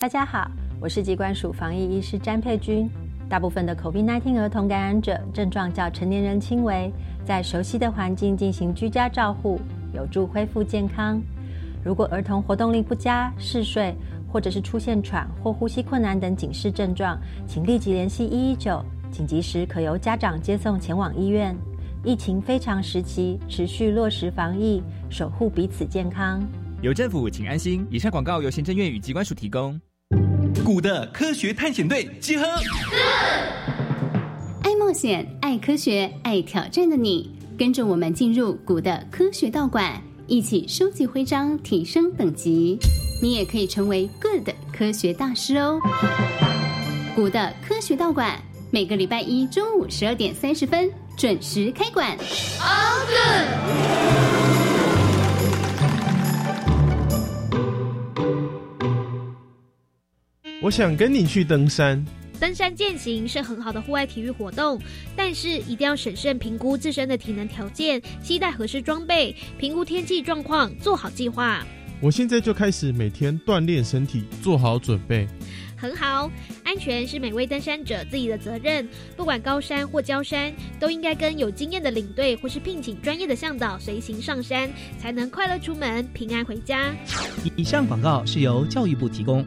[0.00, 0.50] 大家好，
[0.80, 2.88] 我是机关署防疫医师詹佩君。
[3.28, 6.90] 大部分的 COVID-19 儿童感染者症状较成年人轻微，
[7.22, 9.60] 在熟悉的环境进行居家照护，
[9.92, 11.20] 有助恢复健康。
[11.84, 13.94] 如果儿童活动力不佳、嗜睡，
[14.26, 21.54] 或者是出现喘或呼吸困难等警示症状，请立即联系一一九，紧急时可由家长接送前往医院。
[22.02, 26.42] 疫情非常时期，持续落实防疫，守护彼此健康。
[26.80, 27.86] 有政府，请安心。
[27.90, 29.78] 以上广告由行政院与机关署提供。
[30.64, 32.44] 古的科学探险队集合！
[34.62, 42.78] 爱冒险、爱科学、爱挑战的你，跟着我们进入古的科学道馆，一起收集徽章，提升等级。
[43.22, 45.78] 你也可以成为 Good 科学大师哦！
[47.14, 48.40] 古的科学道馆
[48.70, 52.16] 每个礼拜一中午十二点三十分准时开馆。
[52.58, 54.29] All good。
[60.62, 62.04] 我想跟你去登山。
[62.38, 64.78] 登山健行是很好的户外体育活动，
[65.16, 71.64] 但是一定要审慎评估自身的体能条件，携带合适装备，评估天气状况，做好计划。
[71.98, 75.26] 我现在就开始每天锻炼身体，做好准备。
[75.76, 76.30] 很好，
[76.62, 78.86] 安全是每位登山者自己的责任。
[79.16, 86.94] 不管高山或郊山，都应该跟有经验的领队或是聘请专业的向导随行上山，才能快乐出门，平安回家。
[87.56, 89.46] 以上广告是由教育部提供。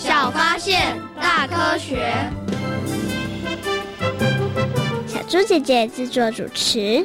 [0.00, 2.14] 小发现，大科学。
[5.08, 7.04] 小猪姐姐制作主持。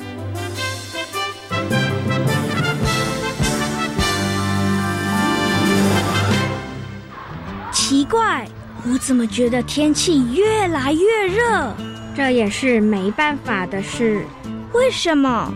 [7.71, 8.47] 奇怪，
[8.85, 11.73] 我怎么觉得天气越来越热？
[12.15, 14.23] 这也是没办法的事。
[14.71, 15.51] 为什么？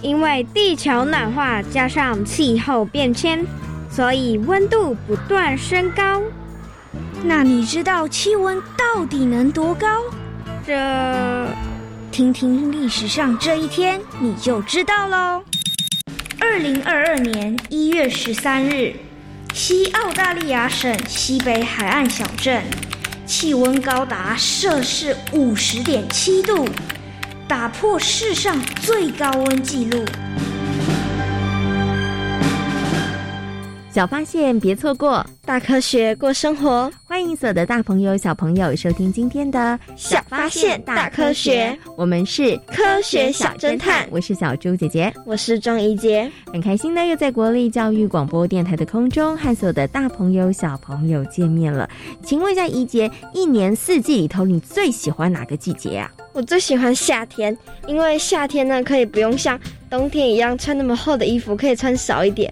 [0.00, 3.44] 因为地球暖化加上气候变迁，
[3.90, 6.22] 所以温度不断升高。
[7.24, 9.86] 那你知道气温到底能多高？
[10.66, 10.74] 这，
[12.10, 15.42] 听听历史上这一天，你就知道喽。
[16.40, 18.96] 二零二二年一月十三日，
[19.54, 22.60] 西澳大利亚省西北海岸小镇，
[23.24, 26.68] 气温高达摄氏五十点七度。
[27.46, 30.04] 打破世上最高温纪录。
[33.92, 36.90] 小发现，别错过大科学过生活。
[37.04, 41.78] 欢迎所有的大朋友、小朋友收听今天的小发现大科学。
[41.94, 46.26] 我们是科学小侦探，我是小猪姐姐，我是庄怡杰。
[46.50, 51.86] 很开心呢，又在国立教育广播电台的空中和所有的大朋友、小朋友见面了。
[52.24, 56.10] 请问一下，怡杰，一年四季里头，你最喜欢哪个季节啊？
[56.32, 57.54] 我最喜欢夏天，
[57.86, 59.60] 因为夏天呢，可以不用像
[59.90, 62.50] 冬天一样穿那么厚的衣服，可以穿少一点。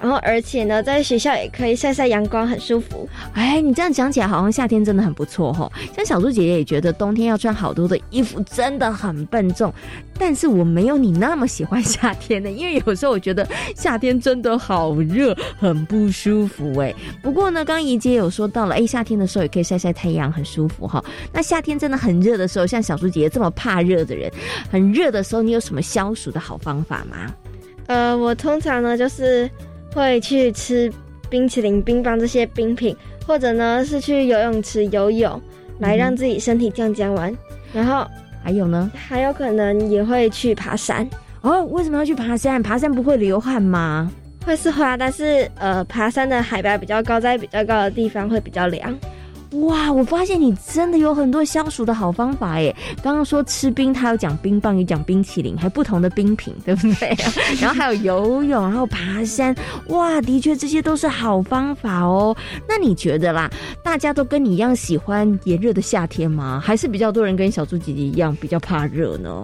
[0.00, 3.06] 然后，而且呢，在学校也可以晒晒阳光，很舒服。
[3.34, 5.70] 哎，你这样讲起来，好像夏天真的很不错哈。
[5.94, 9.72] 像小猪姐姐也觉得冬天要穿好多的衣服，真的很笨重。
[10.18, 16.94] 但是我没有你那么喜欢夏天的，因为有时候我觉得夏天真的好热，很不舒服哎。
[17.20, 21.04] 不过呢，刚怡姐有说到了，哎，夏天的时候也可以晒晒太阳，很舒服哈。
[21.34, 24.32] 那夏天真的很热的时候，像小猪姐姐这么怕热的人，
[24.70, 27.34] 很热的时候，你有什么消暑的好方法吗？
[27.88, 29.50] 呃，我通常呢就是。
[29.94, 30.92] 会去吃
[31.28, 32.96] 冰淇淋、冰棒这些冰品，
[33.26, 35.40] 或者呢是去游泳池游泳，
[35.78, 37.36] 来让自己身体降降温。
[37.72, 38.06] 然后
[38.42, 41.08] 还有呢，还有可能也会去爬山。
[41.40, 42.62] 哦，为什么要去爬山？
[42.62, 44.10] 爬山不会流汗吗？
[44.44, 48.92] 会是会啊，但是呃，爬山的海拔比较高，在比较高的地方会比较凉。
[49.52, 52.74] 哇，我发现你真的有很多消暑的好方法耶！
[53.02, 57.14] 刚刚说吃冰，他有讲冰棒，有讲冰淇淋，还不同的冰品，对不对？
[57.60, 59.54] 然后还有游泳，然后爬山，
[59.88, 62.34] 哇，的确这些都是好方法哦。
[62.66, 63.50] 那你觉得啦，
[63.84, 66.58] 大家都跟你一样喜欢炎热的夏天吗？
[66.64, 69.42] 还是比较多人跟小猪姐姐一样比较怕热呢？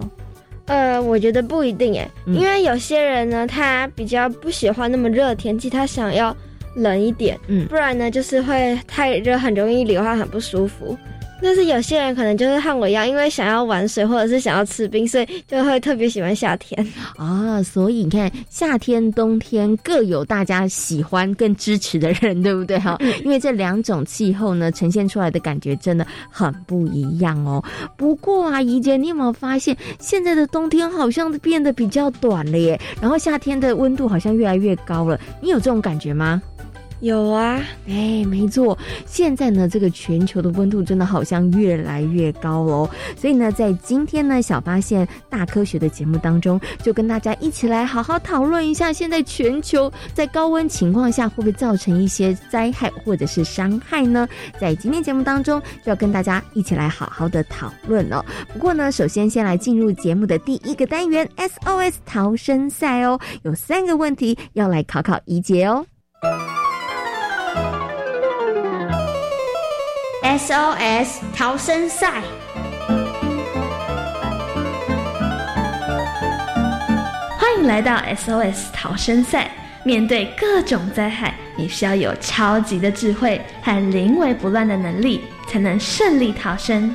[0.65, 6.35] 呃，我觉得不一定哎，嗯因为有些人呢，他比较不喜欢那么热的天气，他想要
[6.75, 10.97] 冷一点，嗯不然呢，就是会太热，很容易流汗，很不舒服。
[11.41, 16.85] 但是有些人可能就是和我一样，因为想要玩水或者是想要吃冰，所以就会特别喜欢夏天。
[17.17, 22.97] 啊，所以你看，夏天、冬天各有大家喜欢跟支持的人， 对不对哈？
[23.23, 27.63] 因为这两种气候呢，呈现出来的感觉真的很不一样哦。
[27.97, 32.79] 不过啊，怡姐，你有没有发现，现在的冬天好像变得比较短了耶？
[33.01, 36.41] 然后夏天的温度好像越来越高了，你有这种感觉吗？
[37.01, 42.89] 有啊，哎，没错，现在呢，这个全球的温度真的好像越来越高哦。
[43.15, 54.27] 所以呢，在今天呢，小发现大科学的节目当中，就跟大家一起来好好讨论一下，现在全球在高温情况下会不会造成一些灾害或者是伤害呢？
[54.59, 58.21] 在今天节目当中，要跟大家一起来好好的讨论哦。
[58.51, 65.85] 不过呢，首先先来进入节目的第一个单元 SOS 逃生赛哦，有三个问题要来考考怡姐哦。
[70.23, 72.21] SOS 逃生赛。
[77.37, 79.49] 欢迎来到 SOS 逃生赛。
[79.85, 86.93] 面对各种灾害，你需要有超级的智慧和临危不乱的能力，才能顺利逃生。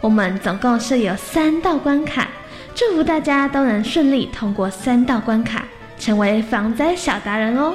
[0.00, 2.28] 我们总共设有三道关卡，
[2.74, 5.64] 祝福大家都能顺利通过三道关卡，
[6.00, 7.74] 成为防灾小达人哦。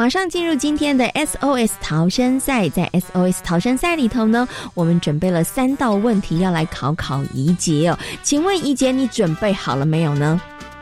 [0.00, 7.98] 马上进入今天的 SOS 逃生赛，在 SOS 逃生赛里头呢，我们准备了三道问题要来考考怡姐哦。
[8.22, 10.40] 请问怡姐，你准备好了没有呢？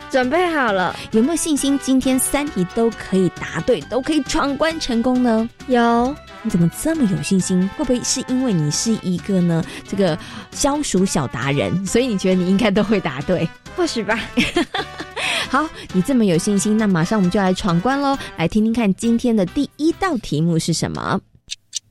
[0.09, 5.51] 准备好了，有没有信心今天三题都可以答对，都可以闯关成功呢？
[5.67, 6.15] 有。
[6.43, 7.69] 你怎么这么有信心？
[7.77, 10.19] 会不会是因为你是一个呢这个
[10.51, 13.49] 消暑小达人， 所以你觉得你应该都会答对？
[13.77, 14.19] 或许吧。
[15.51, 18.17] 好，你这么有信心，那马上我们就来闯关喽！
[18.37, 21.21] 来听听看今天的第一道题目是什么？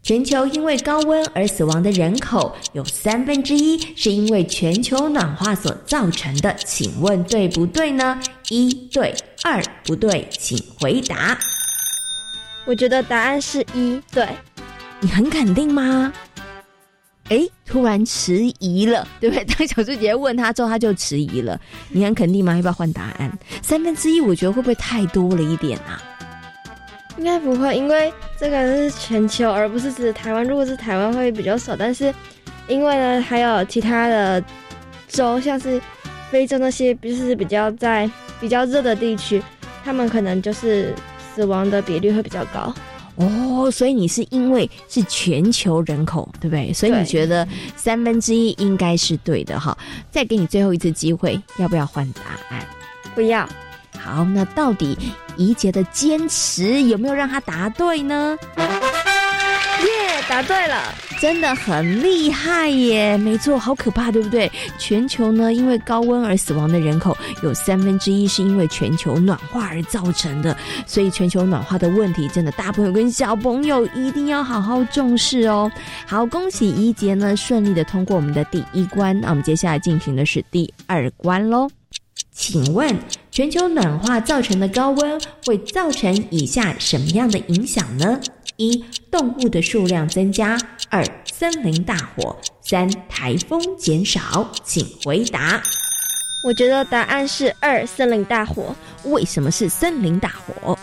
[0.04, 8.18] 全球因为高温而死亡的人口有三分之一是因为全球暖化所造成的，请问对不对呢？
[8.50, 9.14] 一对，
[9.44, 11.38] 二不对，请回答。
[12.68, 14.28] 我觉得答案是一对。
[15.00, 16.14] 你很肯定吗？
[17.30, 19.46] 哎，突然迟疑了，对不对？
[19.56, 21.60] 当小猪姐姐问他之后，他就迟疑了。
[21.90, 22.56] 你很肯定吗？
[22.56, 23.32] 要不要换答案？
[23.62, 26.02] 三分之一，我觉得会不会太多了一点啊？
[27.18, 30.46] 应该不会，因为这个是全球，而不是指台湾。
[30.46, 32.14] 如果是台湾会比较少，但是
[32.68, 34.44] 因为呢，还有其他的
[35.08, 35.82] 州，像是
[36.30, 38.10] 非洲那些，就是比较在
[38.40, 39.42] 比较热的地区，
[39.84, 40.94] 他们可能就是
[41.38, 42.74] 死亡的比率会比较高。
[43.18, 46.74] 哦，所以你是因为是全球人口，对不对？
[46.74, 49.78] 所以你觉得三分之一应该是对的哈。
[50.10, 52.66] 再给你最后一次机会，要不要换答案？
[53.14, 53.48] 不要。
[54.00, 54.98] 好，那到底
[55.36, 58.36] 怡杰的坚持有没有让他答对呢？
[59.84, 63.16] 耶，答对了，真的很厉害耶！
[63.18, 64.52] 没错，好可怕，对不对？
[64.78, 75.72] 全球呢，因为高温而死亡的人口有三分之一是因为全球暖化而造成的，所以全球暖化的问题，真的大朋友跟小朋友一定要好好重视哦。
[76.06, 81.70] 好，恭喜怡杰呢顺利的通过我们的第一关，那我们接下来进行的是第二关喽。
[82.32, 82.96] 请问，
[83.38, 88.20] 全球暖化造成的高温会造成以下什么样的影响呢？
[88.56, 90.58] 一、动物的数量增加；
[90.90, 94.52] 二、森林大火；三、台风减少。
[94.64, 95.62] 请回答。
[96.48, 98.76] 我觉得答案是二，森林大火。
[99.04, 100.76] 为什么是森林大火？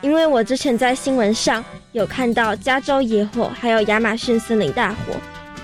[0.00, 5.16] 因为我之前在新闻上有看到加州野火，还有亚马逊森林大火。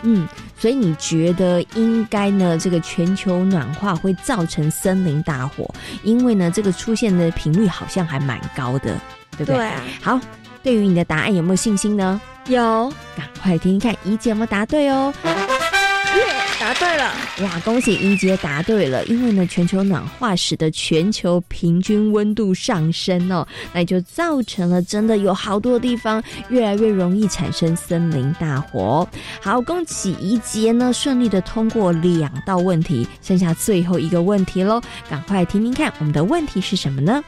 [0.03, 0.27] 嗯。
[0.59, 2.59] 所以你觉得应该呢？
[2.59, 5.69] 这个全球暖化会造成森林大火，
[6.03, 8.99] 因为呢，这个出现的频率好像还蛮高的，
[9.37, 9.57] 对不对？
[9.57, 9.83] 对啊。
[10.03, 10.21] 好，
[10.63, 12.21] 对于你的答案有没有信心呢？
[12.47, 15.13] 有，赶快听听看怡姐有没有答对哦。
[15.25, 16.25] 耶，
[16.59, 17.13] 答对了！
[17.43, 19.05] 哇，恭喜怡杰答对了！
[19.07, 29.07] 因为呢，全球暖化使得全球平均温度上升哦，那就造成了真的有好多地方越来越容易产生森林大火。
[29.41, 37.23] 好，恭喜怡杰呢顺利的通过两道问题，剩下最后一个问题喽，赶快听听看我们的问题是什么呢？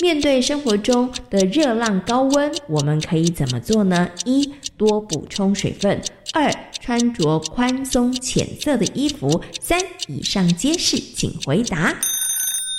[0.00, 4.08] 面对生活中的热浪高温，我们可以怎么做呢？
[4.24, 5.96] 一多补充水分；
[6.34, 9.28] 二穿着宽松浅色的衣服；
[9.60, 11.94] 三以上皆是，请回答。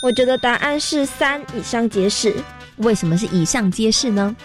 [0.02, 2.34] 我觉得答案是三以上皆是。
[2.78, 4.36] 为什么是以上皆是呢？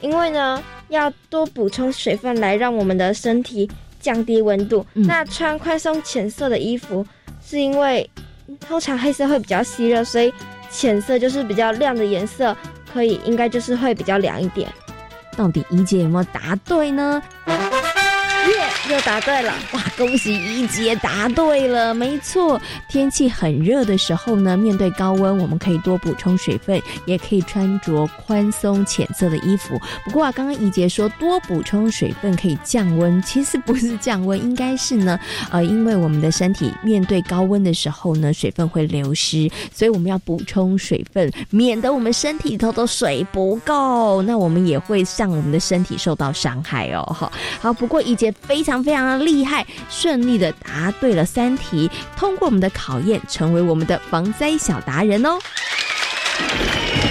[0.00, 4.84] 因为呢，要多补充水分来让我们的身体降低温度。
[4.94, 7.06] 嗯那穿宽松浅色的衣服，
[7.44, 8.10] 是因为
[8.58, 10.32] 通常黑色会比较吸热，所以
[10.68, 12.56] 浅色就是比较亮的颜色，
[12.92, 14.68] 可以应该就是会比较凉一点。
[15.36, 17.22] 到底怡姐有没有答对呢？
[18.90, 19.52] 又答对了！
[19.72, 22.60] 哇，恭喜怡姐答对了，没错。
[22.88, 29.78] 天气很热的时候呢，面对高温，我们可以多补充水分，也可以穿着宽松浅色的衣服。
[30.04, 35.18] 不过啊，刚刚怡姐说多补充水分可以降温，其实不是降温，应该是呢，
[35.50, 47.02] 呃，因为我们的身体面对高温的时候呢，水分会流失，所以我们要补充水分，免得我们身体里头的水不够，那我们也会让我们的身体受到伤害哦。
[47.14, 55.38] 好，好，不过怡姐非常非常的厉害，顺利的答对了三题，通过我们的考验，成为我们的防灾小达人哦。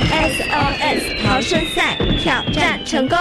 [0.09, 3.17] SOS 逃生赛挑战成功。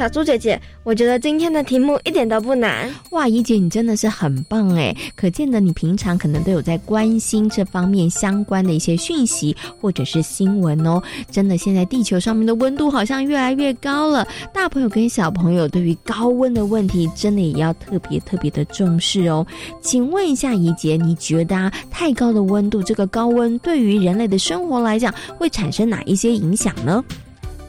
[0.00, 2.90] 小猪姐姐，我觉得今天的题目一点都不难。
[3.10, 4.96] 哇，怡姐你真的是很棒哎！
[5.14, 11.02] 可见的你平常可能都有在关心这方面相关的一些讯息或者是新闻哦。
[11.30, 19.46] 真的，现在地球上面的温度好像越来越高了，大朋友跟小朋友对于高温的问题，真的也要特别特别的重视哦。
[19.82, 27.04] 请问一下怡姐，你觉得啊，太高的温度，这个高温对于人类的生活来讲，会产生哪一些影响呢？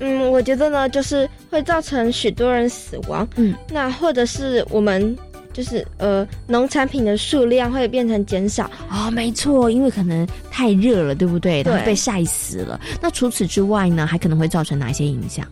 [0.01, 3.27] 嗯，我觉得呢，就是会造成许多人死亡。
[3.38, 5.15] 嗯，那或者是我们
[5.53, 8.70] 就是呃，农产品的数量会变成减少。
[8.89, 11.63] 哦，没错，因为可能太热了，对不对？
[11.63, 12.79] 对会被晒死了。
[13.01, 15.48] 那除此之外呢，还可能会造成哪些影响？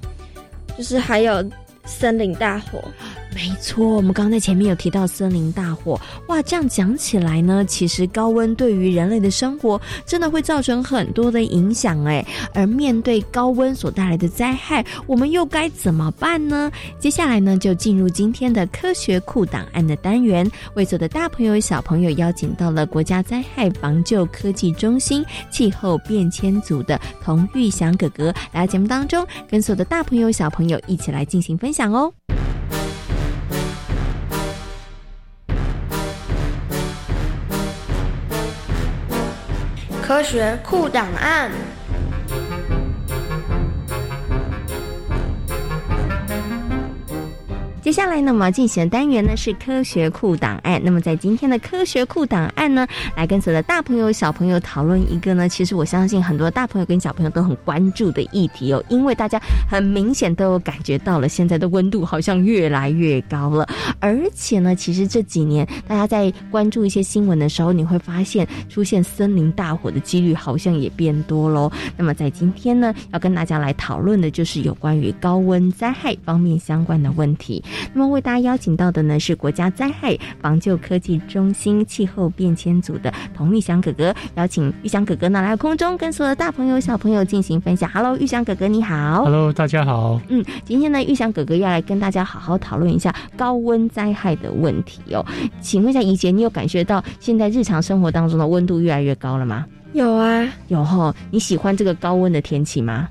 [0.77, 1.43] 就是还有
[1.85, 2.83] 森林大火。
[3.31, 12.25] 没错，我们刚刚在前面有提到森林大火，哇，这样讲起来呢，其实高温对于人类的生活真的会造成很多的影响哎。
[12.53, 16.71] 而面对高温所带来的灾害，我们又该怎么办呢？
[16.99, 32.11] 接下来呢，就进入今天的科学库档案的单元，为所有的大朋友、小朋友邀请到了国家灾害防救科技中心气候变迁组的童玉祥哥哥来到节目当中，跟所有的大朋友、小朋友一起来进行分享哦。
[40.09, 41.51] 科学库档案。
[47.81, 50.81] 接下来呢，我们要进行的单元呢是科学库档案。
[50.83, 63.67] 那么在今天的科学库档案呢，来跟所有的大朋友、小朋友讨论一个呢，其实我相信很多大朋友跟小朋友都很关注的议题哦，因为大家很明显都有感觉到了，现在的温度好像越来越高了，
[63.99, 71.71] 而且呢，其实这几年大家在关注一些新闻的时候，你会发现出现森林大火的几率好像也变多喽。
[71.95, 77.63] 那么在今天呢，要跟大家来讨论的就是有关于高温灾害方面相关的问题。
[77.93, 87.89] 那么为大家邀请到的呢是国家灾害防救科技中心气候变迁组的童玉祥哥哥，邀请玉祥哥哥呢来空中跟所有的大朋友小朋友进行分享。
[87.89, 89.23] Hello，玉祥哥哥你好。
[89.23, 90.19] Hello，大家好。
[90.29, 95.25] 嗯，今天呢，玉祥哥哥要来跟大家好好讨论一下高温灾害的问题哦。
[95.61, 99.65] 请问一下，怡姐，你有感觉到现在日常生活当中的温度越来越高了吗？
[99.93, 101.13] 有啊，有哈。
[101.31, 103.09] 你喜欢这个高温的天气吗？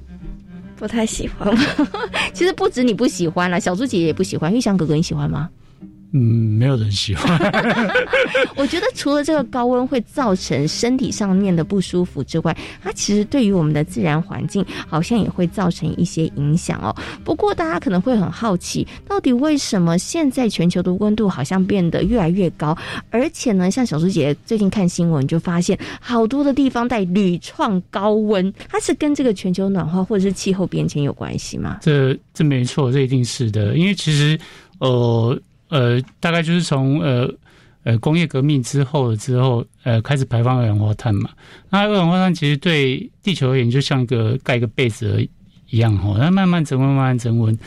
[0.79, 1.55] 不太喜欢。
[2.33, 4.55] 其实不止你不喜欢了，小猪姐姐也不喜欢。
[4.55, 5.51] 玉香哥哥你喜欢吗？
[6.13, 7.39] 嗯，没有人喜欢。
[8.57, 16.95] 我觉得除了这个高温会造成身体上面的不舒服之外，它其实对于我们的自然环境好像也会造成一些影响哦。
[17.23, 22.77] 不过大家可能会很好奇，到底为什么现在全球的温度好像变得越来越高？
[23.11, 31.79] 而且呢，像小猪姐最近看新闻就发现，好多的地方在屡创高温，它是跟这个全球暖化或者是气候变迁有关系吗？
[31.83, 34.39] 这这没错，这一定是的，因为其实
[34.79, 35.39] 呃
[35.69, 37.33] 呃，大概就是从呃
[37.85, 41.31] 呃工业革命之后之后，呃开始排放二氧化碳嘛。
[41.71, 45.21] 那二氧化碳其实对地球而言，就像一个盖一个被子而
[45.71, 47.59] 一样哈，那慢慢增温，慢慢增温。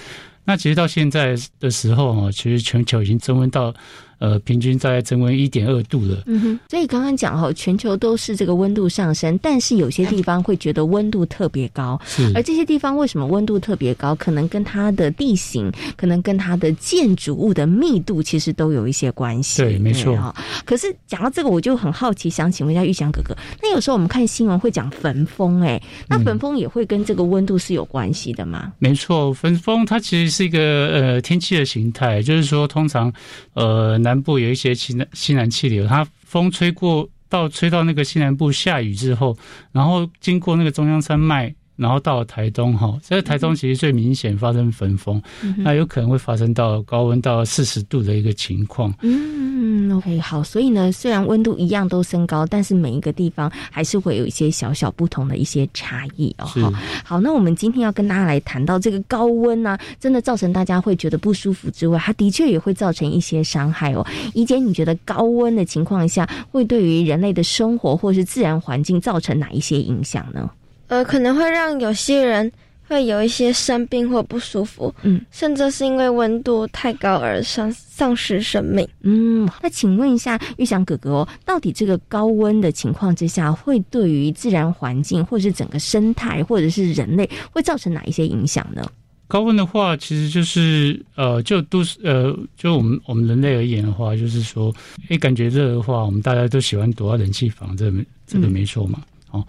[0.44, 3.74] 那其实到现在的时候哦，其实全球已经增温到
[4.22, 6.24] 呃平均在增温一点二度了。
[6.28, 14.14] 嗯哼，所以刚刚讲哈，全球都是这个温度上升，但是有些地方会觉得温度特别高，是而这些地方为什么温度特别高？
[14.16, 19.64] 可能跟它的地形，可能跟它的建筑物的密度，其实都有一些关系。
[19.64, 20.16] 对，没错。
[20.16, 20.34] 哈，
[20.66, 28.72] 可是讲到这个，我就很好奇，想请问一下玉祥哥哥，那有时候我们看新闻会讲焚风，哎，那焚风也会跟这个温度是有关系的吗？
[28.78, 30.60] 没错，焚风它其实是一个
[30.90, 33.12] 呃天气的形态，就是说通常
[33.54, 39.38] 呃南南部有一些西南西南气流，它风吹过到吹到那个西南部下雨之后，
[39.72, 41.56] 然后经过那个中央山脉。
[41.82, 45.20] 然后到了台东哈，在台东其实最明显发生焚风，
[45.58, 48.94] 那有可能会发生到高温到四十度的一个情况。
[49.02, 56.46] 嗯，OK，好，所以呢，虽然温度一样都升高，但是每一个地方还是会有一些小小不同的一些差异哦。
[56.46, 56.72] 好，
[57.04, 64.06] 好，那我们今天要跟大家来谈到这个高温呢，真的造成大家会觉得不舒服之外，它的确也会造成一些伤害哦。
[64.36, 70.48] 怡姐，你觉得高温的情况下会对于人类的生活或是自然环境造成哪一些影响呢？
[70.92, 72.52] 呃，可能会让有些人
[72.86, 78.86] 会有一些生病或不舒服，嗯，甚至是因为温度太高而丧丧失生命。
[79.04, 88.86] 嗯，那请问一下玉祥哥哥哦，到底这个高温的情况之下，会对于自然环境或者是整个生态或者是人类会造成哪一些影响呢？
[89.30, 94.76] 高温的话，其实就是呃，就都市呃，就我们我们人类而言的话，就是说，
[95.08, 97.90] 诶，感觉热的话，我们大家都喜欢躲到冷气房，这
[98.28, 99.42] 这个没错嘛，哦。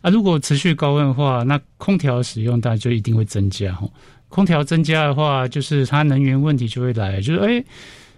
[0.00, 3.88] 啊，如果持续高温的话，那空调使用当然就一定会增加哈。
[4.28, 7.64] 空调增加的话，就是它能源问题就会来，就是哎，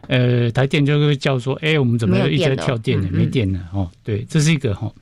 [0.09, 3.09] 呃，台电就会叫说，哎，我们怎么一直在跳电呢？
[3.13, 3.91] 没电了哦。
[4.05, 4.93] 对，这是一个哈。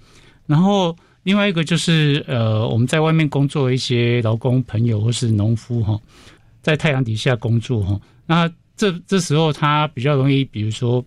[0.46, 6.00] 然后另外一个就是呃，我们在外面工作一些劳工朋友或是农夫哈，
[6.62, 11.04] 在太阳底下工作哈，那这这时候他比较容易，比如说。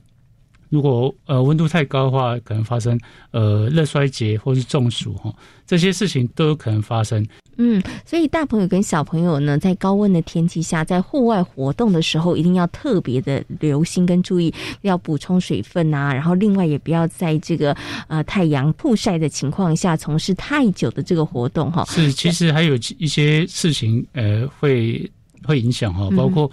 [0.74, 3.00] 如果呃温度太高的话，可能发生
[3.30, 5.32] 呃热衰竭或是中暑哈，
[5.68, 7.24] 这些事情都有可能发生。
[7.58, 14.52] 嗯，所以大朋友跟小朋友呢，在高温的天气下，在户外活动的时候，一定要特别的留心跟注意，
[14.82, 16.12] 要补充水分啊。
[16.12, 17.78] 然后另外也不要在这个
[18.08, 21.86] 呃太阳曝晒的情况下从事太久的这个活动哈。
[21.86, 25.08] 是，其实还有一些事情呃会
[25.46, 26.50] 会影响哈，包括。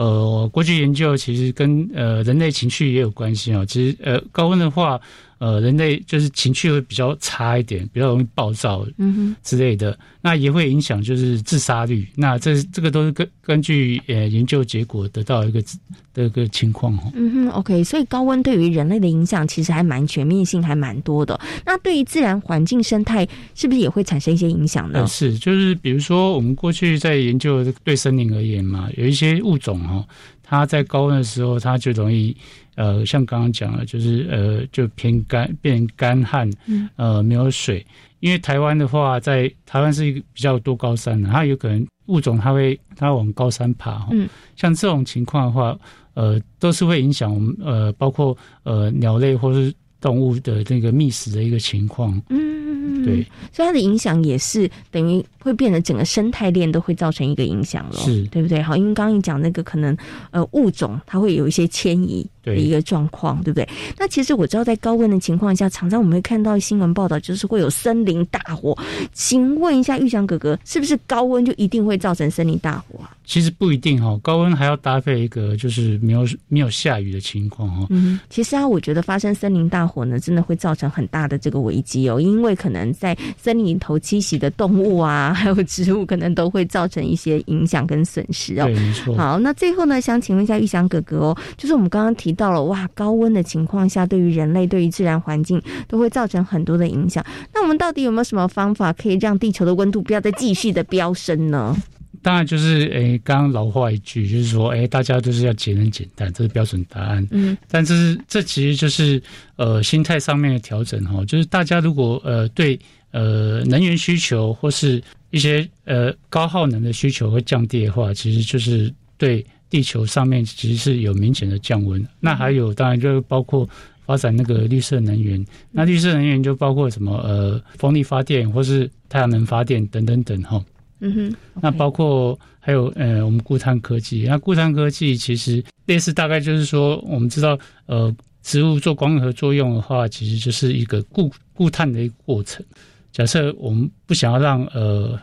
[0.00, 3.64] 呃，过去研究其实跟呃人类情绪也有关系啊。
[3.66, 4.98] 其实呃高温的话。
[5.40, 12.06] 呃，人类就是情绪会比较差一点，比较容易暴躁，嗯哼之类的，那也会影响就是自杀率。
[12.14, 15.64] 那这这个都是根根据呃研究结果得到一个
[16.12, 17.10] 的一个情况哦。
[17.14, 21.40] 嗯哼，OK，所以高温对于人类的影响其实还蛮全面性，还蛮多的。
[21.64, 25.06] 那对于自然环境生态，是不是也会产生一些影响呢？
[25.06, 30.04] 是，就是比如说我们过去在研究对森林而言嘛，有一些物种哦，
[30.42, 32.36] 它在高温的时候，它就容易。
[32.80, 36.50] 呃，像刚刚讲的，就是呃，就偏干变干旱，
[36.96, 37.84] 呃，没有水。
[38.20, 44.06] 因为台湾的话，在台湾是一个比较多高山的，它有可能物种它会它往高山爬。
[44.12, 45.78] 嗯，像这种情况的话，
[46.14, 52.18] 呃，都是会影响我们呃，包括呃鸟类或是动物的那个觅食的一个情况。
[52.30, 55.22] 嗯，对，所以它的影响也是等于。
[55.42, 58.60] 会变得整个生态链都会造成一个影响了，是对不对？
[58.60, 59.96] 好，因为刚刚你讲那个可能
[60.32, 63.68] 呃物种它会有一些迁移的一个状况，对不对？
[63.98, 68.76] 那其实我知道在高温的情况下，常常我们会看到新闻报道，就是会有森林大火。
[69.12, 73.10] 请问一下玉祥哥哥，是不是高温就一定会造成森林大火啊？
[73.24, 77.86] 其实不一定哈，高温还要搭配一个就是没有没有下雨的情况哈。
[77.90, 85.34] 嗯，其实啊，我觉得发生森林大火呢，真的会造成很大的这个危机哦，因为可能在森林里头栖息的动物啊。
[85.40, 88.66] 还有植物可能都会造成一些影响跟损失哦。
[88.66, 89.16] 对，没错。
[89.16, 97.24] 好，那最后呢，想请问一下玉祥哥哥哦，就是我们刚刚提到了哇，高温的情况下，对于人类、对于自然环境都会造成很多的影响。
[97.54, 101.76] 那我们到底有没有什么方法可以让地球的温度不要再继续的飙升呢？
[102.22, 107.26] 当然就是诶，刚刚老话一句，就是说诶，大家都是要节能减碳，这是标准答案。
[107.30, 109.22] 嗯，但这是这其实就是
[109.56, 112.78] 呃心态上面的调整哈，就是大家如果呃对
[113.12, 122.04] 呃能源需求或是一些呃高耗能的需求会降低的话，其实就是对地球上面其实是有明显的降温。
[122.18, 123.66] 那还有当然就包括
[124.04, 130.62] 发展那个绿色能源，那绿色能源就包括什么呃风力发电或是太阳能发电等等等哈。
[130.98, 142.64] 嗯哼，那包括还有呃我们固碳科技，那固碳科技其实类似大概就是说我们知道呃植物做光合作用的话，其实就是一个固固碳的一个过程。
[143.12, 145.18] 假设我们不想要让呃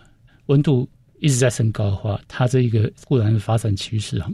[0.47, 0.87] 温度
[1.19, 4.29] 一直在升高的话，它这一个固然是发展趋势哈。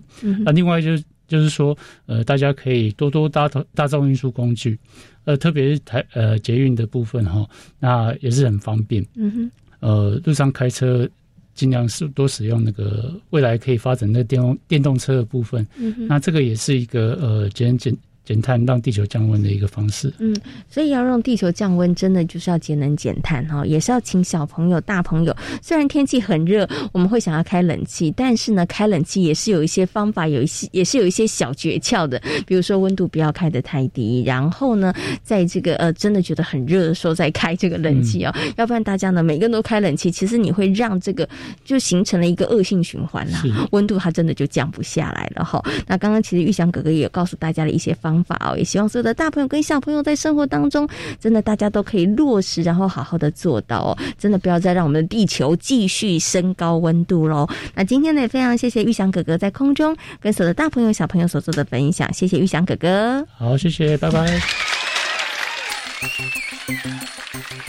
[0.46, 4.78] 那另外就是就是说，呃，大家可以多多搭大众运输工具，
[5.26, 7.48] 呃，特别是台呃捷运的部分哈，
[7.80, 9.06] 那也是很方便。
[9.16, 11.10] 嗯哼，呃，路上开车
[11.54, 15.66] 尽量是多使用那个未来可以发展的电动电动车的部分。
[15.78, 17.96] 嗯哼，那这个也是一个呃减减。
[18.26, 20.14] 减碳让地球降温的一个方式。
[20.20, 20.36] 嗯，
[20.70, 25.36] 所以要让地球降温，真的就是要节能减碳哈，也是要请小朋友、大朋友。
[25.62, 32.22] 虽然天气很热，我们会想要开冷气，但是呢，开冷气也是有一些方法，有一些也是有一些小诀窍的。
[32.48, 41.28] 比如说温度不要开得太低，然后呢，在这个呃真的觉得很热的时候再开这个冷气哦，要不然大家呢每个人都开冷气，其实你会让这个
[41.66, 45.62] 就形成了一个恶性循环啦，温度它真的就降不下来了哈。
[45.86, 48.13] 那刚刚其实玉祥哥哥也告诉大家了一些方。
[48.14, 50.88] 方法哦，也希望所有的大朋友跟小朋友在生活当中，
[51.20, 53.98] 真的大家都可以落实，然后好好的做到哦。
[54.20, 57.48] 真的不要再让我们的地球继续升高温度喽。
[57.74, 63.26] 那今天呢，也非常谢谢玉祥哥哥在空中跟所有的大朋友小朋友所做的分享，谢谢玉祥哥哥。
[63.36, 64.40] 好，谢谢，拜拜。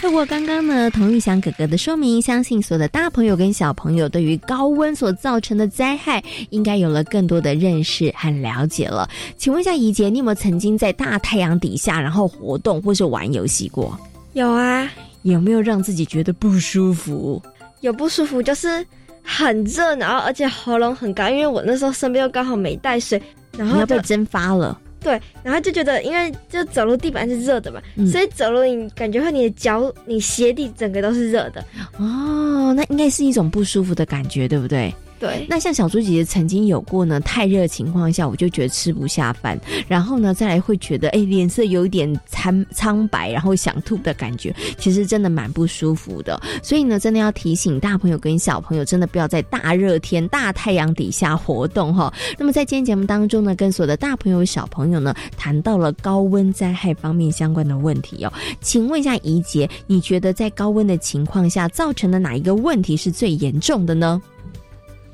[0.00, 9.08] 透过刚刚呢，童玉祥哥哥的说明，相信所有的大朋友跟小朋友对于高温所造成的灾害，应该有了更多的认识和了解了。
[9.36, 13.98] 请问一下怡姐，你有没有曾经在大太阳底下，然后活动或是玩游戏过？
[14.34, 14.88] 有啊。
[15.22, 17.42] 有没有让自己觉得不舒服？
[17.80, 18.84] 有不舒服，就是
[19.22, 23.22] 很热，然后而且喉咙很干，因为我那时候身边又刚好没带水，
[23.56, 24.78] 然后被蒸发了。
[25.04, 31.62] 对，然后就觉得，因为就走路地板是热的嘛，所以走路你感觉会你的脚、你鞋底整个都是热的。
[31.98, 34.92] 哦，那应该是一种不舒服的感觉，对不对？
[35.18, 46.40] 对，那像小猪姐姐曾经有过呢，太热情况下，我就觉得吃不下饭，然后呢，再来会觉得哎脸色有一点苍苍白，然后想吐的感觉，其实真的蛮不舒服的。
[46.62, 52.12] 所以呢，真的要提醒大朋友跟小朋友，真的不要在大热天、大太阳底下活动哈。
[52.36, 58.32] 那么在今天节目当中呢，跟所有的大朋友、小朋友呢，谈到了高温灾害方面相关的问题哦。
[58.60, 64.20] 请问一下怡杰，你觉得在高温的情况下造成的哪一个问题是最严重的呢？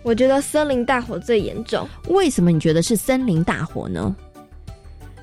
[0.02, 1.86] 我觉得森林大火最严重。
[2.08, 4.14] 为什么你觉得是森林大火呢？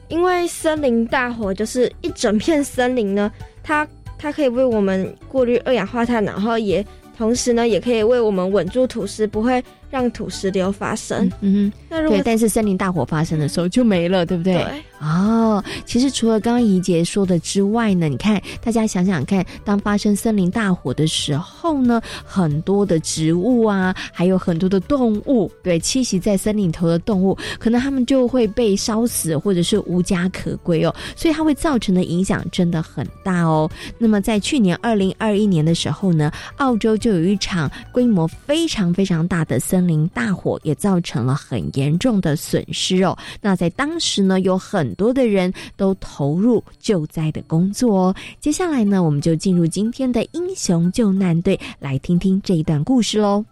[0.08, 3.32] 因为森林大火就是一整片森林呢，
[3.64, 3.88] 它
[4.18, 6.86] 它可以为我们过滤二氧化碳，然后也
[7.18, 9.64] 同时呢，也可以为我们稳住土石，不会。
[9.90, 14.54] 让土石流发生，嗯哼，那如果但是森林大火发生的时候就没了，对不对？
[14.54, 14.84] 对。
[15.00, 30.94] 哦，其实除了刚刚怡姐说的之外呢，你看大家想想看，当发生森林大火的时候呢，很多的植物啊，还有很多的动物，对，栖息在森林头的动物，可能它们就会被烧死，或者是无家可归哦。
[31.16, 33.70] 所以它会造成的影响真的很大哦。
[34.00, 43.16] 那么在去年二零二一年的时候呢，澳洲就有一场规模非常非常大的森森林大火也造成了很严重的损失哦。
[43.42, 48.16] 那在当时呢，有很多的人都投入救灾的工作哦。
[48.40, 53.46] 接下来呢，我们就进入今天的英雄救难队，来听听这一段故事喽。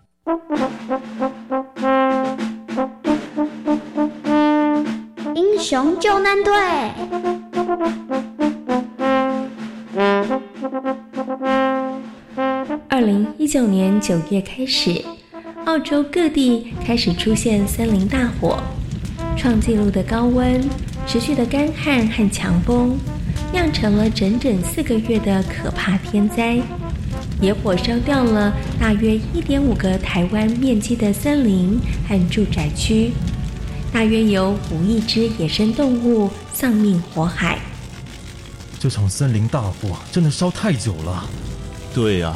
[5.35, 6.51] 英雄救难队，
[12.89, 15.05] 二零一九年九月开始。
[15.65, 18.59] 澳洲各地开始出现森林大火，
[19.35, 20.63] 创纪录的高温、
[21.07, 22.95] 持续的干旱和强风，
[23.51, 26.59] 酿成了整整四个月的可怕天灾。
[27.41, 33.11] 野火烧掉了大约一点五个台湾面积的森林和住宅区，
[33.91, 37.57] 大约有五亿只野生动物丧命火海。
[38.79, 41.27] 这场森林大火真的烧太久了。
[41.91, 42.35] 对呀。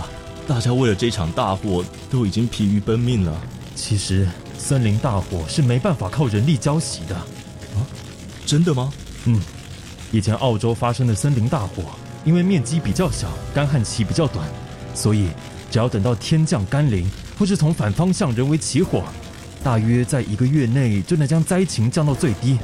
[0.49, 3.39] 大家为了这场大火都已经疲于奔命了。
[3.75, 7.15] 其实，森林大火是没办法靠人力浇熄的。
[7.15, 7.85] 啊，
[8.47, 8.91] 真的吗？
[9.25, 9.39] 嗯，
[10.11, 11.83] 以前澳洲发生的森林大火，
[12.25, 14.43] 因为面积比较小，干旱期比较短，
[14.95, 15.27] 所以
[15.69, 17.07] 只要等到天降甘霖，
[17.37, 19.03] 或是从反方向人为起火，
[19.63, 22.57] 大约在一个月内就能将灾情降到最低。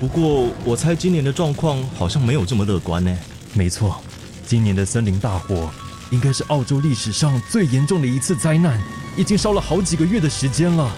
[0.00, 3.14] 不过，我猜今年的状况好像没有这么乐观呢。
[3.52, 4.00] 没错，
[4.46, 5.70] 今年的森林大火。
[6.10, 8.80] 应该是澳洲历史上最严重的一次灾难，
[9.16, 10.94] 已经烧了好几个月的时间了。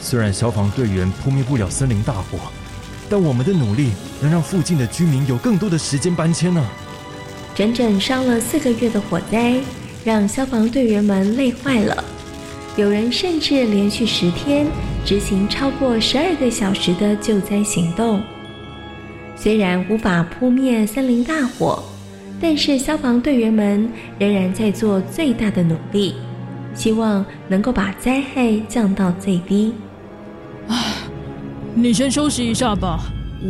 [0.00, 2.38] 虽然消防队员扑灭不了森林大火，
[3.10, 6.64] 但我们的努力能让附近的居民有更多的时间搬迁呢。
[7.54, 9.60] 整整烧了四个月的火灾，
[10.04, 12.04] 让消防队员们累坏了。
[12.76, 14.68] 有人甚至连续十天
[15.04, 18.22] 执行超过十二个小时的救灾行动。
[19.34, 21.82] 虽然无法扑灭森林大火。
[22.40, 26.14] 但是消防队员们仍然在做最大的努力，
[26.74, 29.74] 希望能够把灾害降到最低。
[30.68, 30.76] 啊，
[31.74, 33.00] 你先休息一下吧。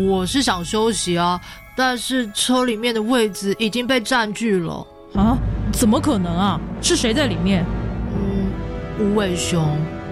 [0.06, 1.40] 我是想休息啊，
[1.76, 4.86] 但是车里面的位子已经被占据了。
[5.14, 5.36] 啊？
[5.72, 6.60] 怎么可能啊？
[6.80, 7.64] 是谁在里面？
[8.14, 8.50] 嗯，
[8.98, 9.62] 无尾熊。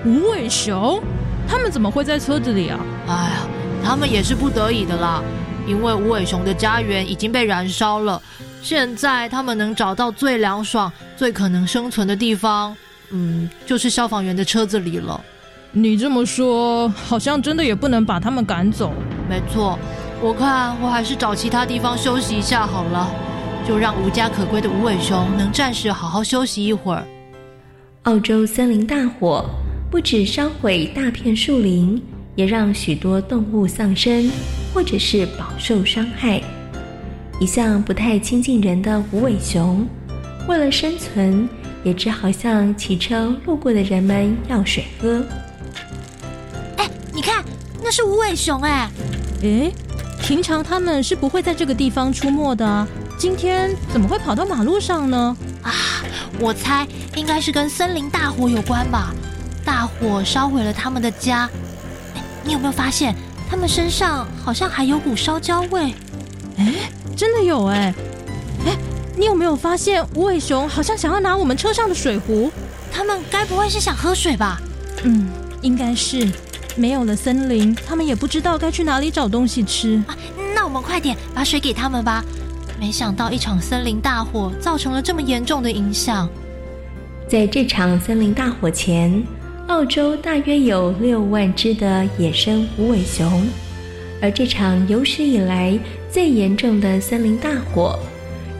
[0.04, 1.02] 无尾熊？
[1.48, 2.78] 他们怎么会在车子里啊？
[3.06, 3.46] 哎呀，
[3.84, 5.22] 他们也是不得已的啦，
[5.66, 8.20] 因为无尾熊的家园已经被燃烧了。
[8.62, 12.76] 现在他们能找到最凉爽、最可能生存的地方，
[13.10, 15.20] 嗯，就是消防员的车子里了。
[15.72, 18.92] 你这么说，好像真的也不能把他们赶走。
[19.28, 19.78] 没错，
[20.22, 23.10] 我看我还是找其他地方休息一下好了，
[23.68, 27.04] 就让无家可归的无尾熊能暂时好好休息一会儿。
[28.04, 29.44] 澳洲森林大火
[29.90, 32.02] 不止烧毁大片树林，
[32.36, 34.30] 也让许多动物丧生，
[34.72, 36.40] 或者是饱受伤害。
[37.40, 39.86] 一向不太亲近人的无尾熊，
[40.46, 41.48] 为了生存，
[41.82, 45.24] 也只好向骑车路过的人们要水喝。
[46.76, 47.44] 哎，你看，
[47.82, 48.90] 那是无尾熊哎！
[49.42, 49.72] 哎，
[50.22, 52.86] 平常他们是不会在这个地方出没的，
[53.18, 55.36] 今天怎么会跑到马路上呢？
[55.62, 55.72] 啊，
[56.38, 59.14] 我猜应该是跟森林大火有关吧。
[59.64, 61.50] 大火烧毁了他们的家。
[62.46, 63.14] 哎，你有没有发现，
[63.50, 65.92] 他们身上好像还有股烧焦味？
[66.58, 66.72] 哎。
[67.16, 67.94] 真的有哎，
[68.66, 68.76] 哎，
[69.16, 72.52] 你有没有发现无尾熊好像想要拿我们车上的水壶？
[72.92, 74.60] 他们该不会是想喝水吧？
[75.02, 75.26] 嗯，
[75.62, 76.30] 应该是。
[76.76, 80.02] 没有了森林，他们也不知道该去哪里找东西吃。
[80.54, 82.22] 那我们快点把水给他们吧。
[82.78, 86.28] 没想到一场森林大火造成了这么严重的影响。
[87.26, 89.24] 在这场森林大火前，
[89.68, 93.46] 澳洲大约有六万只的野生无尾熊，
[94.22, 95.78] 而这场有史以来。
[96.08, 97.98] 最严重的森林大火，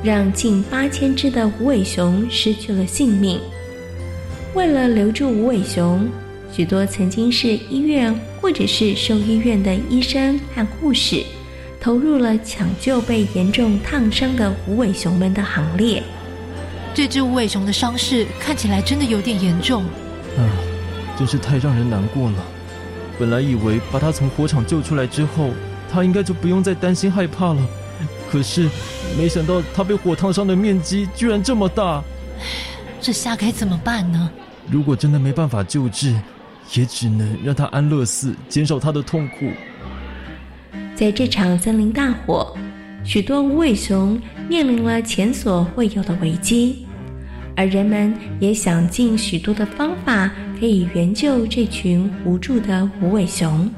[0.03, 3.41] 让近八千只的无尾熊失去了性命。
[4.53, 6.07] 为了留住无尾熊，
[6.53, 11.23] 许多曾经是医院或者是兽医院的医生和护士，
[11.81, 16.03] 投入了抢救被严重烫伤的无尾熊们的行列。
[16.93, 19.83] 这只无尾熊的伤势看起来真的有点严重。
[20.37, 20.45] 啊，
[21.17, 22.45] 真是太让人难过了。
[23.19, 25.51] 本来以为把他从火场救出来之后。
[25.89, 27.63] 他应该就不用再担心害怕了，
[28.29, 28.69] 可是
[29.17, 32.03] 没想到他被火烫伤的面积居然这么大，
[33.01, 34.29] 这下该怎么办呢？
[34.69, 36.13] 如果真的没办法救治，
[36.75, 39.49] 也只能让他安乐死，减少他的痛苦。
[40.97, 42.59] 在这场森林大火，
[43.05, 46.85] 许多无尾熊面临了前所未有的危机，
[47.55, 53.71] 而人们也想尽许多的方法，可以援救这群无助的无尾熊。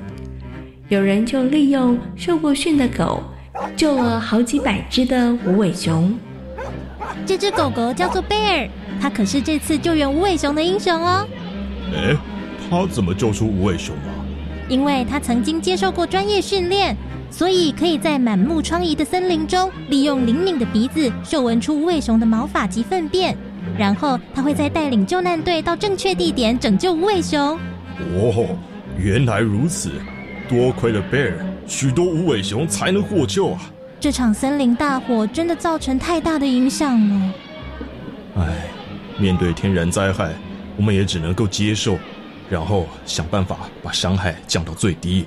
[0.88, 3.23] 有人就利用受过训的狗，
[3.77, 6.17] 救了好几百只的无尾熊。
[7.27, 8.69] 这只狗狗叫做贝尔，
[9.01, 11.27] 它可是这次救援无尾熊的英雄哦。
[11.95, 12.17] 哎，
[12.71, 14.25] 它怎么救出无尾熊啊？
[14.69, 16.97] 因为它曾经接受过专业训练，
[17.31, 23.37] 所以可以在满目疮痍的森林中，利用灵敏的鼻子嗅闻出无尾熊的毛发及粪便，
[23.79, 27.59] 然后他会再带领救难队到正确地点拯救无尾熊。
[28.14, 28.57] 哦，
[28.99, 29.93] 原来如此。
[30.49, 31.37] 多亏了贝尔，
[31.67, 33.61] 许多无尾熊才能获救啊！
[34.01, 37.35] 这场森林大火真的造成太大的影响了。
[38.37, 38.47] 唉，
[39.19, 40.33] 面对天然灾害，
[40.79, 41.99] 我们也只能够接受，
[42.49, 45.27] 然后想办法把伤害降到最低。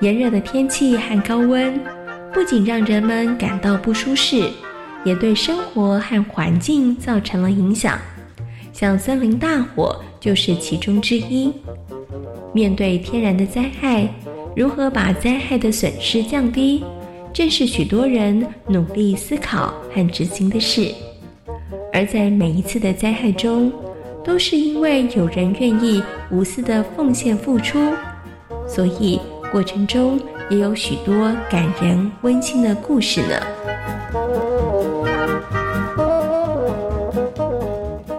[0.00, 1.78] 炎热的天气和高温，
[2.32, 4.50] 不仅让人们感到不舒适，
[5.04, 7.98] 也对生活和环境造成了影响。
[8.72, 11.52] 像森林大火就是其中之一。
[12.52, 14.08] 面对天然的灾害，
[14.56, 16.82] 如何把灾害的损失降低，
[17.32, 20.92] 正是许多人努力思考和执行的事。
[21.92, 23.72] 而在每一次的灾害中，
[24.24, 27.78] 都是因为有人愿意无私的奉献付出，
[28.66, 31.14] 所以过程中也有许多
[31.50, 33.59] 感人温馨的故事呢。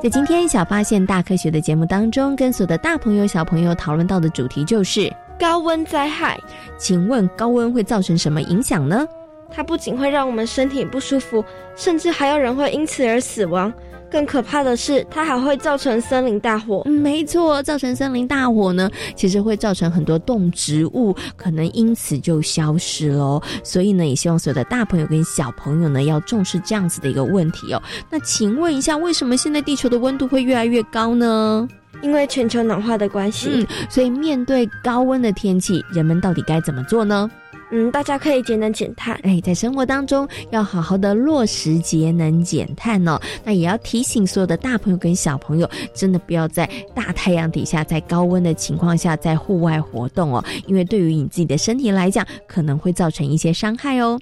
[0.01, 6.39] 在今天小发现大科学的节目当中，跟所有的大朋友小朋友讨论到的主题就是高温灾害。
[6.75, 9.07] 请问高温会造成什么影响呢？
[9.51, 11.43] 它不仅会让我们身体不舒服，
[11.75, 13.71] 甚至还有人会因此而死亡。
[14.09, 16.81] 更可怕的是，它还会造成森林大火。
[16.83, 23.41] 嗯，没错，造成森林大火呢，其实会造成很多动植物可能因此就消失喽。
[23.63, 27.81] 所以呢，也希望所有的大朋友跟小朋友呢，要重视这样子的一个问题哦。
[28.09, 31.65] 那请问一下，为什么现在地球的温度会越来越高呢？
[32.01, 33.49] 因为全球暖化的关系。
[33.53, 37.31] 嗯，所以面对高温的天气，人们到底该怎么做呢？
[37.71, 39.17] 嗯，大家可以节能减碳。
[39.23, 43.19] 哎，在生活当中要好好的落实节能减碳哦。
[43.45, 54.19] 那也要提醒所有的大朋友跟小朋友，真的不要在大太阳底下，在高温的情况下在户外活动哦，因为对于你自己的身体来讲，可能会造成一些伤害哦。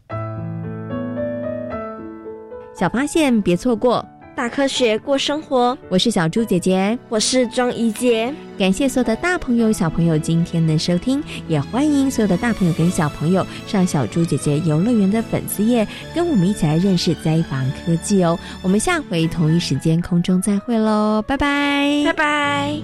[2.76, 4.06] 小发现，别错过。
[4.40, 8.34] 大科学过生活，我是小猪姐姐，我是庄怡杰。
[8.58, 18.40] 感谢所有的大朋友、小朋友今天的收听，也欢迎所有的大朋友跟小朋友上小猪姐姐游乐园的粉丝页，跟我们一起来认识灾防科技哦。
[18.62, 22.82] 我们下回同一时间空中再会喽，拜拜，拜拜。